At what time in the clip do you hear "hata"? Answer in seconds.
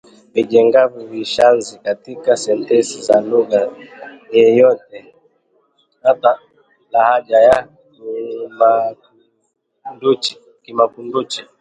6.03-6.39